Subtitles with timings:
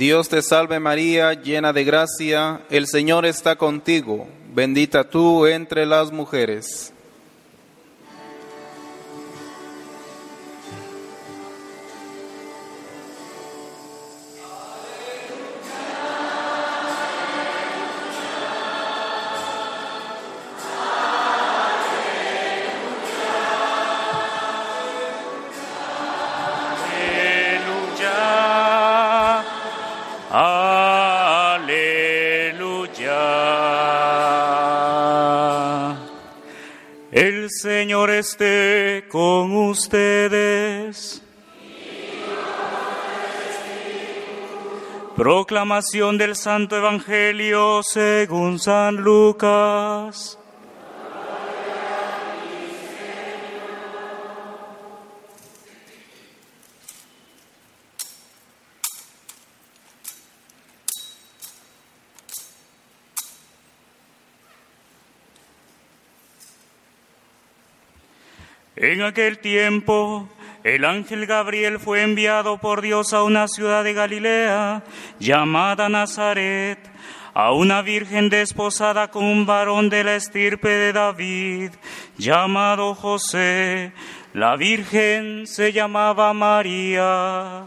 [0.00, 6.10] Dios te salve María, llena de gracia, el Señor está contigo, bendita tú entre las
[6.10, 6.94] mujeres.
[38.08, 41.22] Esté con ustedes.
[45.14, 50.39] Proclamación del Santo Evangelio según San Lucas.
[68.82, 70.26] En aquel tiempo,
[70.64, 74.84] el ángel Gabriel fue enviado por Dios a una ciudad de Galilea
[75.18, 76.78] llamada Nazaret,
[77.34, 81.72] a una virgen desposada con un varón de la estirpe de David,
[82.16, 83.92] llamado José.
[84.32, 87.66] La virgen se llamaba María.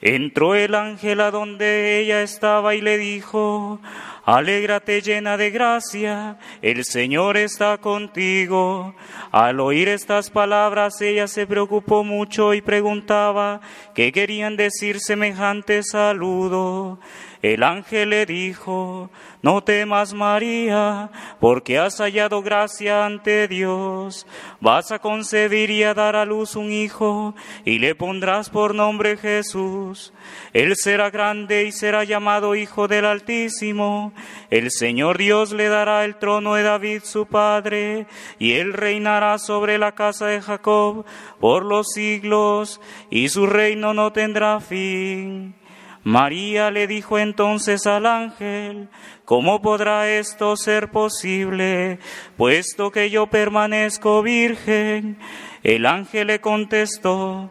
[0.00, 3.80] Entró el ángel a donde ella estaba y le dijo,
[4.26, 8.92] Alégrate llena de gracia, el Señor está contigo.
[9.30, 13.60] Al oír estas palabras ella se preocupó mucho y preguntaba
[13.94, 16.98] qué querían decir semejante saludo.
[17.40, 19.10] El ángel le dijo,
[19.42, 24.26] no temas María, porque has hallado gracia ante Dios.
[24.60, 29.16] Vas a concebir y a dar a luz un hijo, y le pondrás por nombre
[29.16, 30.12] Jesús.
[30.52, 34.12] Él será grande y será llamado Hijo del Altísimo.
[34.50, 38.06] El Señor Dios le dará el trono de David su padre,
[38.38, 41.04] y él reinará sobre la casa de Jacob
[41.40, 45.54] por los siglos, y su reino no tendrá fin.
[46.06, 48.88] María le dijo entonces al ángel,
[49.24, 51.98] ¿cómo podrá esto ser posible,
[52.36, 55.18] puesto que yo permanezco virgen?
[55.64, 57.50] El ángel le contestó,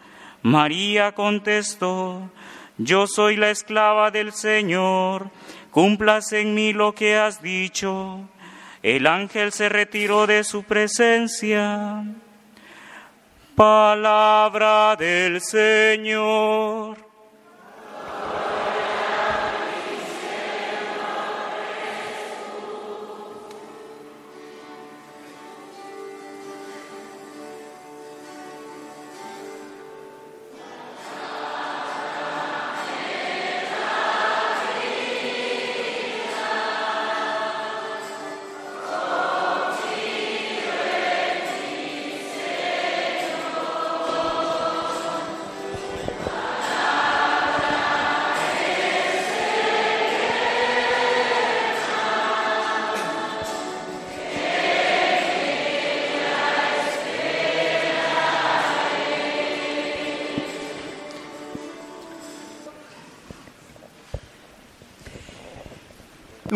[0.43, 2.29] María contestó,
[2.77, 5.29] yo soy la esclava del Señor,
[5.69, 8.27] cumplas en mí lo que has dicho.
[8.81, 12.03] El ángel se retiró de su presencia.
[13.55, 17.10] Palabra del Señor.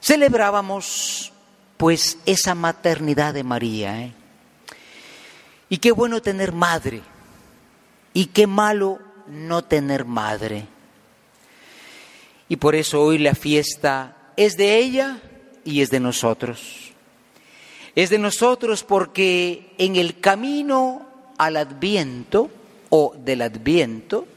[0.00, 1.32] celebrábamos
[1.80, 4.02] pues esa maternidad de María.
[4.02, 4.12] ¿eh?
[5.70, 7.00] Y qué bueno tener madre,
[8.12, 10.66] y qué malo no tener madre.
[12.50, 15.22] Y por eso hoy la fiesta es de ella
[15.64, 16.92] y es de nosotros.
[17.94, 21.06] Es de nosotros porque en el camino
[21.38, 22.50] al adviento
[22.90, 24.28] o del adviento,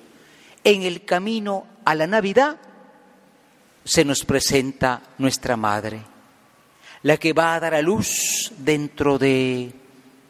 [0.63, 2.55] en el camino a la Navidad,
[3.83, 6.12] se nos presenta nuestra madre,
[7.03, 9.71] la que va a dar a luz dentro de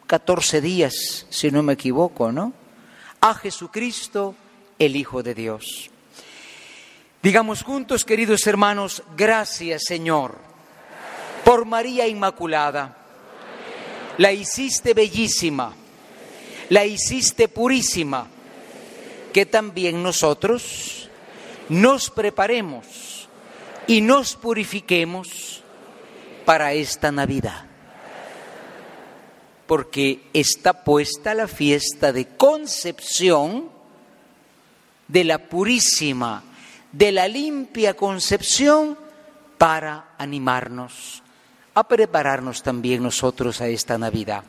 [0.06, 2.52] 14 días, si no me equivoco, ¿no?
[3.20, 4.34] A Jesucristo,
[4.78, 5.90] el Hijo de Dios.
[7.22, 10.36] Digamos juntos, queridos hermanos, gracias Señor
[11.44, 12.98] por María Inmaculada.
[14.18, 15.72] La hiciste bellísima,
[16.68, 18.26] la hiciste purísima,
[19.32, 21.08] que también nosotros
[21.68, 23.28] nos preparemos
[23.86, 25.63] y nos purifiquemos
[26.44, 27.64] para esta Navidad.
[29.66, 33.70] Porque está puesta la fiesta de concepción
[35.08, 36.44] de la purísima
[36.92, 38.96] de la limpia concepción
[39.58, 41.22] para animarnos
[41.74, 44.44] a prepararnos también nosotros a esta Navidad.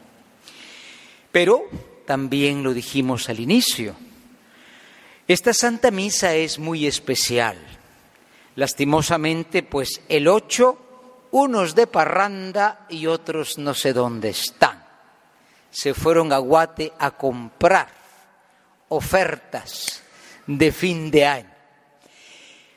[1.31, 1.63] Pero
[2.05, 3.95] también lo dijimos al inicio,
[5.27, 7.57] esta Santa Misa es muy especial.
[8.55, 10.84] Lastimosamente, pues el 8,
[11.35, 14.81] unos de parranda y otros no sé dónde están.
[15.69, 17.89] Se fueron a Guate a comprar
[18.87, 20.01] ofertas
[20.47, 21.51] de fin de año.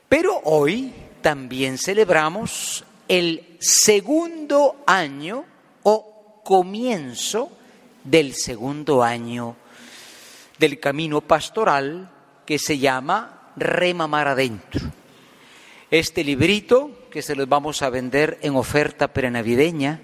[0.08, 5.44] Pero hoy también celebramos el segundo año
[5.84, 7.52] o comienzo
[8.02, 9.54] del segundo año
[10.58, 12.10] del camino pastoral
[12.44, 14.80] que se llama Remamar Adentro.
[15.92, 20.00] Este librito que se los vamos a vender en oferta prenavideña.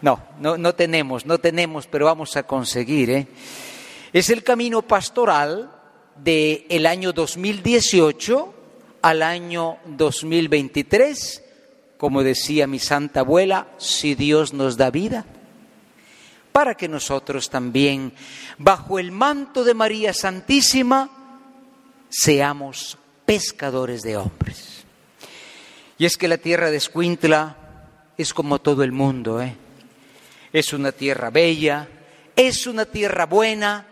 [0.00, 3.10] No, no, no tenemos, no tenemos, pero vamos a conseguir.
[3.10, 3.26] ¿eh?
[4.12, 5.70] Es el camino pastoral
[6.16, 8.54] del el año 2018
[9.02, 11.42] al año 2023,
[11.98, 15.26] como decía mi santa abuela, si Dios nos da vida,
[16.52, 18.12] para que nosotros también,
[18.56, 21.10] bajo el manto de María Santísima,
[22.08, 24.73] seamos pescadores de hombres.
[25.98, 27.56] Y es que la tierra de Escuintla
[28.16, 29.56] es como todo el mundo, ¿eh?
[30.52, 31.88] Es una tierra bella,
[32.36, 33.86] es una tierra buena,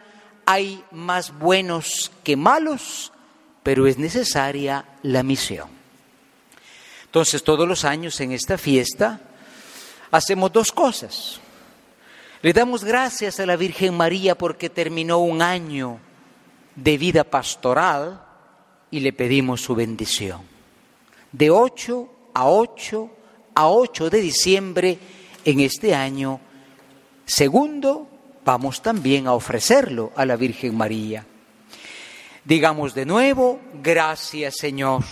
[0.47, 3.13] hay más buenos que malos,
[3.63, 5.69] pero es necesaria la misión.
[7.05, 9.21] Entonces, todos los años en esta fiesta
[10.11, 11.41] hacemos dos cosas.
[12.43, 16.01] Le damos gracias a la Virgen María porque terminó un año
[16.75, 18.25] de vida pastoral
[18.91, 20.52] y le pedimos su bendición.
[21.33, 23.11] De 8 a 8
[23.55, 24.99] a 8 de diciembre
[25.45, 26.41] en este año.
[27.25, 28.09] Segundo,
[28.45, 31.27] vamos también a ofrecerlo a la Virgen María.
[32.45, 35.03] Digamos de nuevo, gracias Señor.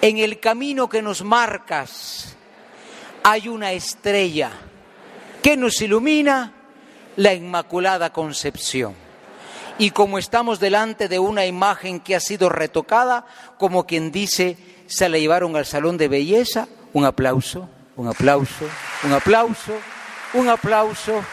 [0.00, 2.36] En el camino que nos marcas
[3.22, 4.52] hay una estrella
[5.42, 6.52] que nos ilumina,
[7.16, 8.94] la Inmaculada Concepción.
[9.78, 13.26] Y como estamos delante de una imagen que ha sido retocada,
[13.58, 18.66] como quien dice, se la llevaron al salón de belleza, un aplauso, un aplauso,
[19.02, 19.72] un aplauso,
[20.34, 21.24] un aplauso.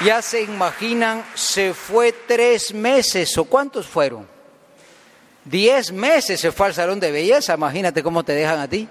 [0.00, 4.26] Ya se imaginan, se fue tres meses, ¿o cuántos fueron?
[5.44, 8.88] Diez meses se fue al salón de belleza, imagínate cómo te dejan a ti.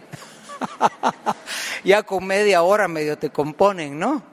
[1.84, 4.31] ya con media hora medio te componen, ¿no?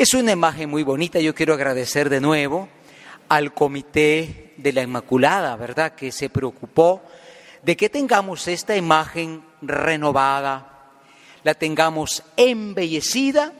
[0.00, 2.70] Es una imagen muy bonita, yo quiero agradecer de nuevo
[3.28, 5.94] al Comité de la Inmaculada, ¿verdad?
[5.94, 7.02] Que se preocupó
[7.62, 10.86] de que tengamos esta imagen renovada,
[11.44, 13.52] la tengamos embellecida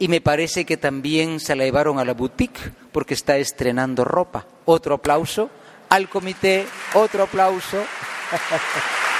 [0.00, 4.48] y me parece que también se la llevaron a la boutique porque está estrenando ropa.
[4.64, 5.48] Otro aplauso
[5.90, 7.78] al comité, otro aplauso.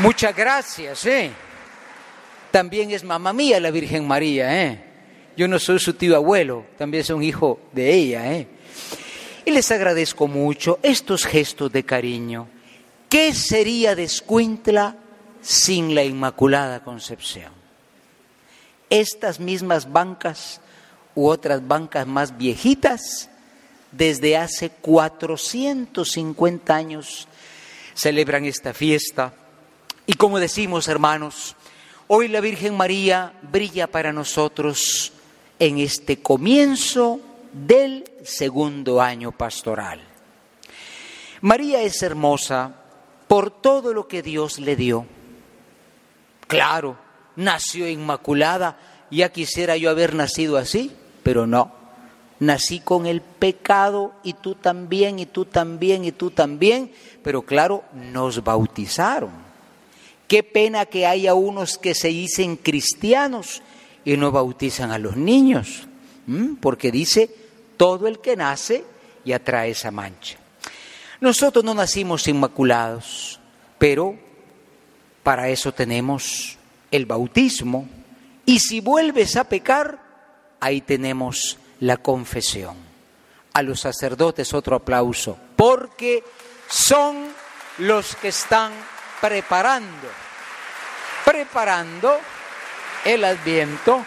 [0.00, 1.32] Muchas gracias, ¿eh?
[2.52, 4.84] También es mamá mía la Virgen María, ¿eh?
[5.36, 8.46] Yo no soy su tío abuelo, también soy un hijo de ella, ¿eh?
[9.44, 12.46] Y les agradezco mucho estos gestos de cariño.
[13.08, 14.08] ¿Qué sería de
[15.40, 17.50] sin la Inmaculada Concepción?
[18.90, 20.60] Estas mismas bancas
[21.16, 23.28] u otras bancas más viejitas,
[23.90, 27.26] desde hace 450 años
[27.94, 29.32] celebran esta fiesta
[30.08, 31.54] y como decimos, hermanos,
[32.06, 35.12] hoy la Virgen María brilla para nosotros
[35.58, 37.20] en este comienzo
[37.52, 40.00] del segundo año pastoral.
[41.42, 42.74] María es hermosa
[43.28, 45.04] por todo lo que Dios le dio.
[46.46, 46.96] Claro,
[47.36, 48.78] nació inmaculada,
[49.10, 50.90] ya quisiera yo haber nacido así,
[51.22, 51.70] pero no.
[52.40, 57.84] Nací con el pecado y tú también, y tú también, y tú también, pero claro,
[57.92, 59.47] nos bautizaron.
[60.28, 63.62] Qué pena que haya unos que se dicen cristianos
[64.04, 65.88] y no bautizan a los niños,
[66.60, 67.30] porque dice,
[67.78, 68.84] todo el que nace
[69.24, 70.36] ya trae esa mancha.
[71.20, 73.40] Nosotros no nacimos inmaculados,
[73.78, 74.16] pero
[75.22, 76.58] para eso tenemos
[76.90, 77.88] el bautismo.
[78.44, 79.98] Y si vuelves a pecar,
[80.60, 82.76] ahí tenemos la confesión.
[83.54, 86.22] A los sacerdotes otro aplauso, porque
[86.68, 87.28] son
[87.78, 88.72] los que están
[89.20, 90.08] preparando,
[91.24, 92.18] preparando
[93.04, 94.04] el adviento,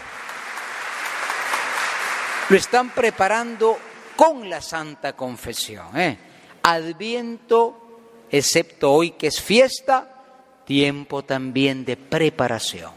[2.48, 3.78] lo están preparando
[4.16, 5.98] con la Santa Confesión.
[5.98, 6.18] ¿eh?
[6.62, 10.08] Adviento, excepto hoy que es fiesta,
[10.64, 12.92] tiempo también de preparación.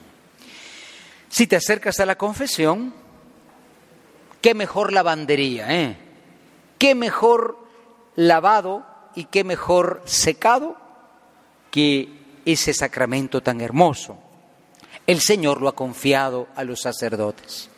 [1.29, 2.93] Si te acercas a la confesión,
[4.41, 5.97] qué mejor lavandería, ¿eh?
[6.77, 7.57] qué mejor
[8.15, 10.84] lavado y qué mejor secado
[11.75, 12.07] que
[12.45, 14.17] ese sacramento tan hermoso.
[15.05, 17.69] El Señor lo ha confiado a los sacerdotes.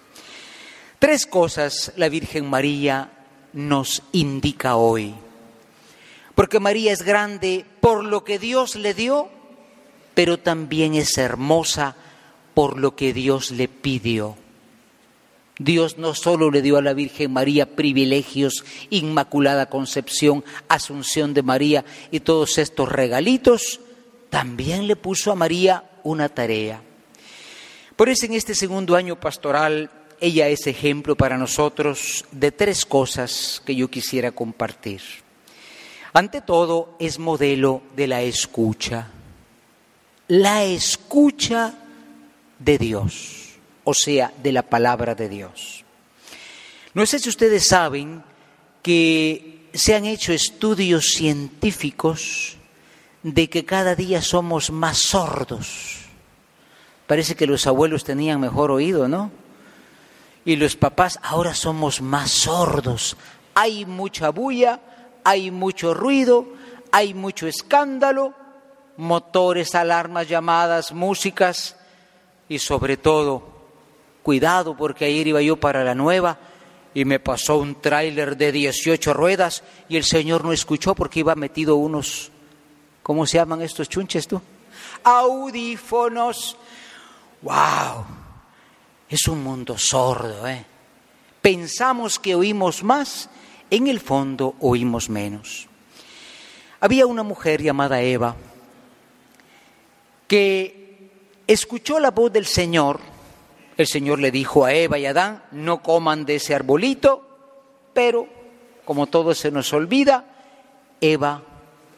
[0.99, 3.09] Tres cosas la Virgen María
[3.53, 5.15] nos indica hoy.
[6.35, 9.29] Porque María es grande por lo que Dios le dio,
[10.13, 11.95] pero también es hermosa
[12.53, 14.35] por lo que Dios le pidió.
[15.57, 21.83] Dios no solo le dio a la Virgen María privilegios, Inmaculada Concepción, Asunción de María
[22.11, 23.79] y todos estos regalitos,
[24.29, 26.81] también le puso a María una tarea.
[27.95, 33.61] Por eso en este segundo año pastoral ella es ejemplo para nosotros de tres cosas
[33.65, 35.01] que yo quisiera compartir.
[36.13, 39.09] Ante todo es modelo de la escucha,
[40.27, 41.75] la escucha
[42.59, 45.83] de Dios, o sea, de la palabra de Dios.
[46.93, 48.23] No sé si ustedes saben
[48.81, 52.56] que se han hecho estudios científicos
[53.33, 56.05] de que cada día somos más sordos.
[57.07, 59.31] Parece que los abuelos tenían mejor oído, ¿no?
[60.45, 63.17] Y los papás ahora somos más sordos.
[63.53, 64.79] Hay mucha bulla,
[65.25, 66.47] hay mucho ruido,
[66.91, 68.33] hay mucho escándalo,
[68.95, 71.75] motores, alarmas, llamadas, músicas
[72.47, 73.43] y sobre todo,
[74.23, 76.37] cuidado porque ayer iba yo para la nueva
[76.93, 81.35] y me pasó un tráiler de 18 ruedas y el Señor no escuchó porque iba
[81.35, 82.31] metido unos
[83.07, 84.41] ¿Cómo se llaman estos chunches tú?
[85.01, 86.57] Audífonos.
[87.41, 88.05] ¡Wow!
[89.07, 90.65] Es un mundo sordo, ¿eh?
[91.41, 93.29] Pensamos que oímos más,
[93.71, 95.69] en el fondo oímos menos.
[96.81, 98.35] Había una mujer llamada Eva
[100.27, 101.09] que
[101.47, 102.99] escuchó la voz del Señor.
[103.77, 107.25] El Señor le dijo a Eva y a Adán, no coman de ese arbolito,
[107.93, 108.27] pero
[108.83, 110.25] como todo se nos olvida,
[110.99, 111.41] Eva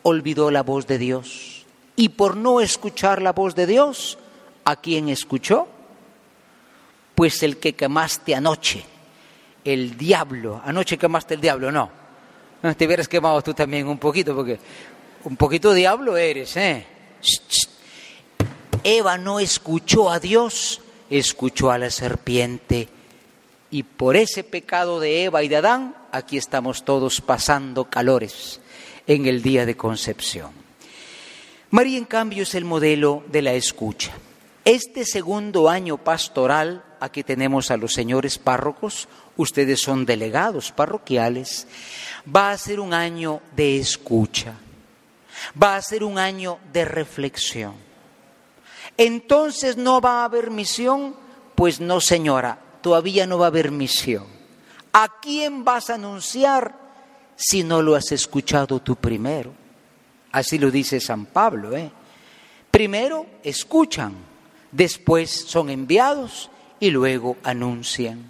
[0.04, 1.66] olvidó la voz de Dios.
[1.96, 4.18] Y por no escuchar la voz de Dios,
[4.66, 5.68] ¿a quién escuchó?
[7.16, 8.86] Pues el que quemaste anoche,
[9.66, 10.62] el diablo.
[10.64, 11.92] Anoche quemaste el diablo, no.
[12.78, 14.60] Te hubieras quemado tú también un poquito, porque
[15.26, 16.86] un poquito diablo eres, ¿eh?
[18.84, 22.88] Eva no escuchó a Dios, escuchó a la serpiente.
[23.72, 28.62] Y por ese pecado de Eva y de Adán, aquí estamos todos pasando calores
[29.10, 30.52] en el día de concepción.
[31.72, 34.12] María, en cambio, es el modelo de la escucha.
[34.64, 41.66] Este segundo año pastoral, aquí tenemos a los señores párrocos, ustedes son delegados parroquiales,
[42.24, 44.54] va a ser un año de escucha,
[45.62, 47.74] va a ser un año de reflexión.
[48.96, 51.16] Entonces no va a haber misión,
[51.56, 54.28] pues no señora, todavía no va a haber misión.
[54.94, 56.89] ¿A quién vas a anunciar
[57.42, 59.54] si no lo has escuchado tú primero?
[60.34, 61.76] Así lo dice San Pablo.
[61.76, 61.90] ¿eh?
[62.70, 64.14] Primero escuchan,
[64.74, 66.50] después son enviados
[66.82, 68.30] y luego anuncian.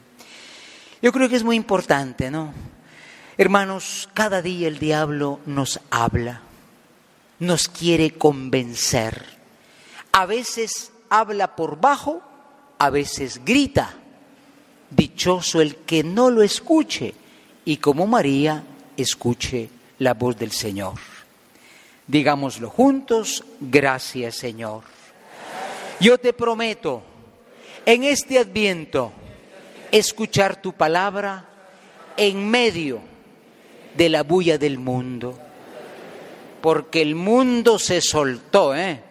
[1.01, 2.53] Yo creo que es muy importante, ¿no?
[3.35, 6.41] Hermanos, cada día el diablo nos habla,
[7.39, 9.25] nos quiere convencer.
[10.11, 12.21] A veces habla por bajo,
[12.77, 13.95] a veces grita.
[14.91, 17.15] Dichoso el que no lo escuche
[17.65, 18.63] y como María
[19.01, 20.95] escuche la voz del Señor.
[22.07, 24.83] Digámoslo juntos, gracias Señor.
[25.99, 27.03] Yo te prometo
[27.85, 29.11] en este adviento
[29.91, 31.45] escuchar tu palabra
[32.17, 33.01] en medio
[33.95, 35.37] de la bulla del mundo.
[36.61, 39.01] Porque el mundo se soltó, ¿eh?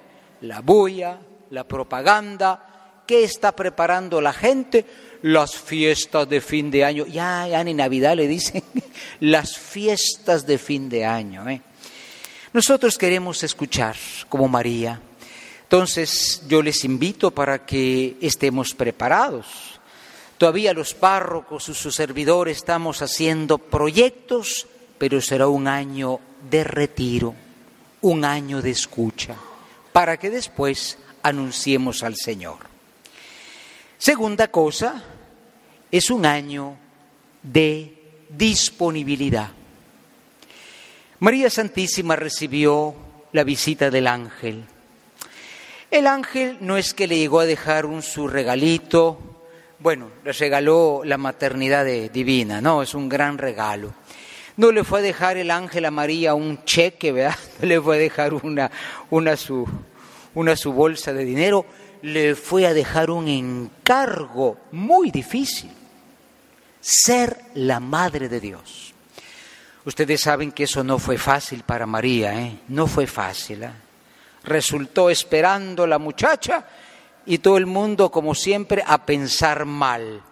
[0.42, 1.18] La bulla,
[1.50, 4.84] la propaganda, ¿qué está preparando la gente?
[5.22, 7.06] Las fiestas de fin de año.
[7.06, 8.62] Ya, ya ni Navidad le dicen,
[9.20, 11.60] las fiestas de fin de año, ¿eh?
[12.52, 13.96] Nosotros queremos escuchar
[14.28, 15.00] como María.
[15.64, 19.78] Entonces yo les invito para que estemos preparados.
[20.38, 27.34] Todavía los párrocos y sus servidores estamos haciendo proyectos, pero será un año de retiro,
[28.00, 29.36] un año de escucha,
[29.92, 32.77] para que después anunciemos al Señor.
[33.98, 35.02] Segunda cosa,
[35.90, 36.76] es un año
[37.42, 37.94] de
[38.28, 39.48] disponibilidad.
[41.18, 42.94] María Santísima recibió
[43.32, 44.64] la visita del ángel.
[45.90, 49.18] El ángel no es que le llegó a dejar un su regalito,
[49.80, 53.94] bueno, le regaló la maternidad divina, no, es un gran regalo.
[54.56, 57.36] No le fue a dejar el ángel a María un cheque, ¿verdad?
[57.62, 58.70] No le fue a dejar una,
[59.10, 59.66] una, su,
[60.34, 61.66] una su bolsa de dinero,
[62.02, 65.70] le fue a dejar un encargo muy difícil,
[66.80, 68.94] ser la madre de Dios.
[69.84, 72.58] Ustedes saben que eso no fue fácil para María, ¿eh?
[72.68, 73.62] no fue fácil.
[73.62, 73.70] ¿eh?
[74.44, 76.66] Resultó esperando la muchacha
[77.24, 80.22] y todo el mundo, como siempre, a pensar mal.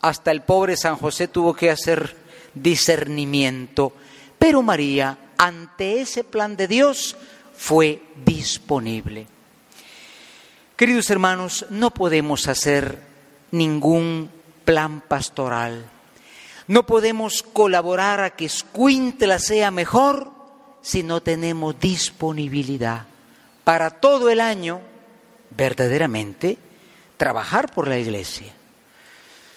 [0.00, 2.16] Hasta el pobre San José tuvo que hacer
[2.54, 3.92] discernimiento.
[4.38, 7.16] Pero María, ante ese plan de Dios,
[7.56, 9.26] fue disponible.
[10.82, 12.98] Queridos hermanos, no podemos hacer
[13.52, 14.28] ningún
[14.64, 15.88] plan pastoral
[16.66, 20.32] no podemos colaborar a que Escuintla sea mejor
[20.80, 23.04] si no tenemos disponibilidad
[23.62, 24.80] para todo el año
[25.50, 26.58] verdaderamente
[27.16, 28.52] trabajar por la iglesia.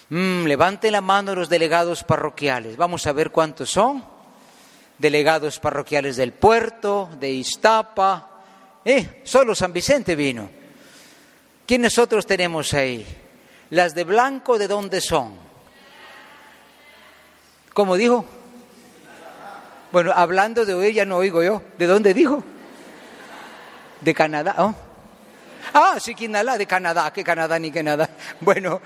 [0.09, 2.77] Mm, levante la mano los delegados parroquiales.
[2.77, 4.03] Vamos a ver cuántos son.
[4.99, 8.29] Delegados parroquiales del puerto, de Iztapa.
[8.85, 10.64] Eh, solo San Vicente vino.
[11.65, 13.05] ¿Quiénes otros tenemos ahí?
[13.71, 15.35] Las de blanco, ¿de dónde son?
[17.73, 18.23] ¿Cómo dijo?
[19.91, 21.61] Bueno, hablando de ella no oigo yo.
[21.77, 22.43] ¿De dónde dijo?
[24.01, 24.55] De Canadá.
[24.59, 24.75] ¿oh?
[25.73, 27.11] Ah, sí, Quinalá, de Canadá.
[27.11, 28.09] ¿Qué Canadá ni qué nada?
[28.41, 28.81] Bueno,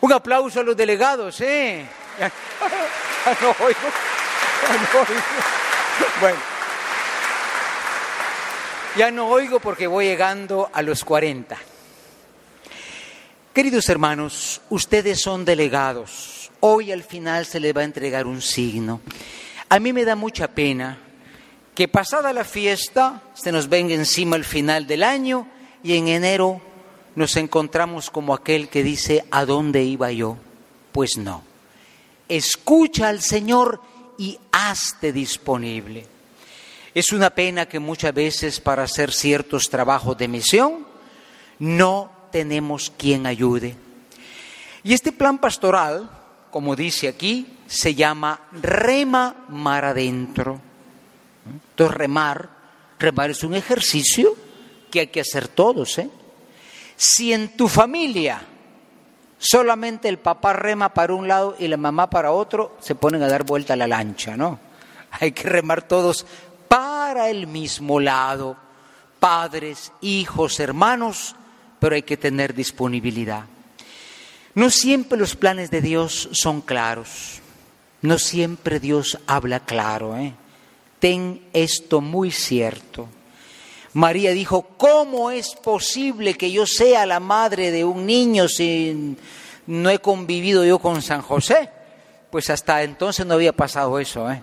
[0.00, 1.86] un aplauso a los delegados, ¿eh?
[2.18, 2.28] Ya
[3.42, 3.78] no oigo.
[4.62, 5.22] Ya no oigo.
[6.20, 6.38] Bueno.
[8.96, 11.56] Ya no oigo porque voy llegando a los 40.
[13.54, 19.02] Queridos hermanos, ustedes son delegados Hoy al final se le va a entregar un signo.
[19.68, 20.98] A mí me da mucha pena
[21.74, 25.46] que pasada la fiesta se nos venga encima el final del año
[25.82, 26.62] y en enero
[27.16, 30.38] nos encontramos como aquel que dice, ¿a dónde iba yo?
[30.90, 31.44] Pues no.
[32.30, 33.82] Escucha al Señor
[34.16, 36.06] y hazte disponible.
[36.94, 40.86] Es una pena que muchas veces para hacer ciertos trabajos de misión
[41.58, 43.76] no tenemos quien ayude.
[44.82, 46.10] Y este plan pastoral
[46.54, 50.60] como dice aquí, se llama rema mar adentro.
[51.52, 52.48] Entonces, remar,
[52.96, 54.36] remar es un ejercicio
[54.92, 55.98] que hay que hacer todos.
[55.98, 56.08] ¿eh?
[56.94, 58.40] Si en tu familia
[59.36, 63.28] solamente el papá rema para un lado y la mamá para otro, se ponen a
[63.28, 64.60] dar vuelta a la lancha, ¿no?
[65.10, 66.24] Hay que remar todos
[66.68, 68.56] para el mismo lado,
[69.18, 71.34] padres, hijos, hermanos,
[71.84, 73.44] pero hay que tener disponibilidad.
[74.54, 77.42] No siempre los planes de Dios son claros.
[78.00, 80.16] No siempre Dios habla claro.
[80.16, 80.32] ¿eh?
[80.98, 83.06] Ten esto muy cierto.
[83.92, 89.14] María dijo, ¿cómo es posible que yo sea la madre de un niño si
[89.66, 91.68] no he convivido yo con San José?
[92.30, 94.32] Pues hasta entonces no había pasado eso.
[94.32, 94.42] ¿eh?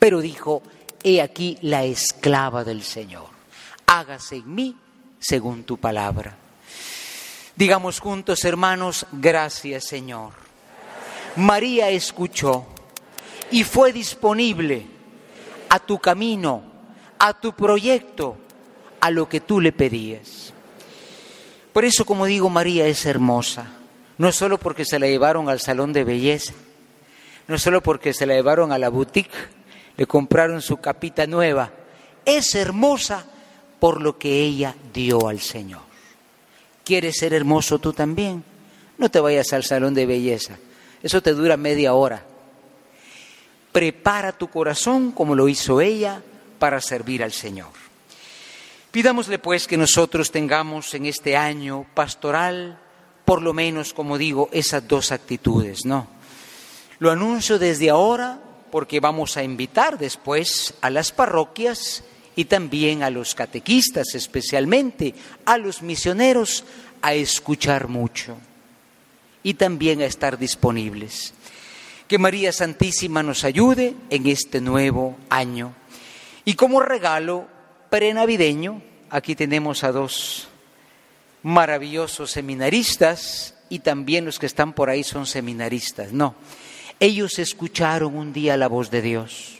[0.00, 0.64] Pero dijo,
[1.04, 3.28] he aquí la esclava del Señor,
[3.86, 4.76] hágase en mí
[5.20, 6.47] según tu palabra.
[7.58, 10.30] Digamos juntos, hermanos, gracias Señor.
[11.34, 12.64] María escuchó
[13.50, 14.86] y fue disponible
[15.68, 16.62] a tu camino,
[17.18, 18.36] a tu proyecto,
[19.00, 20.52] a lo que tú le pedías.
[21.72, 23.66] Por eso, como digo, María es hermosa,
[24.18, 26.52] no solo porque se la llevaron al salón de belleza,
[27.48, 29.34] no solo porque se la llevaron a la boutique,
[29.96, 31.72] le compraron su capita nueva,
[32.24, 33.26] es hermosa
[33.80, 35.87] por lo que ella dio al Señor.
[36.88, 38.42] ¿Quieres ser hermoso tú también?
[38.96, 40.56] No te vayas al salón de belleza,
[41.02, 42.24] eso te dura media hora.
[43.72, 46.22] Prepara tu corazón como lo hizo ella
[46.58, 47.68] para servir al Señor.
[48.90, 52.78] Pidámosle pues que nosotros tengamos en este año pastoral,
[53.26, 56.06] por lo menos, como digo, esas dos actitudes, ¿no?
[57.00, 62.02] Lo anuncio desde ahora porque vamos a invitar después a las parroquias
[62.38, 65.12] y también a los catequistas, especialmente
[65.44, 66.64] a los misioneros,
[67.02, 68.36] a escuchar mucho
[69.42, 71.34] y también a estar disponibles.
[72.06, 75.74] Que María Santísima nos ayude en este nuevo año.
[76.44, 77.48] Y como regalo,
[77.90, 80.46] prenavideño, aquí tenemos a dos
[81.42, 86.12] maravillosos seminaristas y también los que están por ahí son seminaristas.
[86.12, 86.36] No,
[87.00, 89.58] ellos escucharon un día la voz de Dios,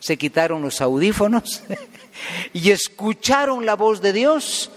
[0.00, 1.62] se quitaron los audífonos
[2.52, 4.70] y escucharon la voz de Dios,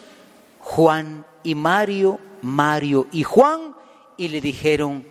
[0.59, 3.75] Juan y Mario, Mario y Juan,
[4.17, 5.05] y le dijeron,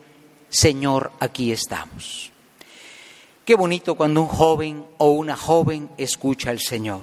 [0.48, 2.32] Señor, aquí estamos.
[3.44, 7.02] Qué bonito cuando un joven o una joven escucha al Señor.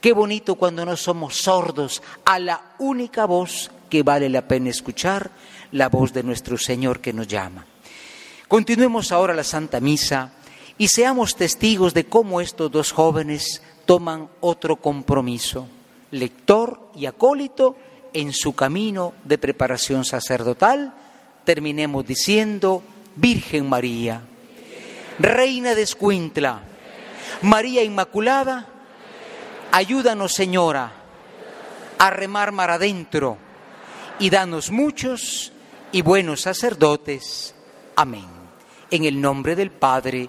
[0.00, 5.30] Qué bonito cuando no somos sordos a la única voz que vale la pena escuchar,
[5.72, 7.66] la voz de nuestro Señor que nos llama.
[8.48, 10.32] Continuemos ahora la Santa Misa
[10.82, 15.68] y seamos testigos de cómo estos dos jóvenes toman otro compromiso,
[16.10, 17.76] lector y acólito,
[18.12, 20.92] en su camino de preparación sacerdotal.
[21.44, 22.82] Terminemos diciendo,
[23.14, 24.22] Virgen María,
[25.20, 26.62] Reina de Escuintla,
[27.42, 28.66] María Inmaculada,
[29.70, 30.92] ayúdanos Señora
[31.96, 33.38] a remar mar adentro
[34.18, 35.52] y danos muchos
[35.92, 37.54] y buenos sacerdotes.
[37.94, 38.26] Amén.
[38.90, 40.28] En el nombre del Padre,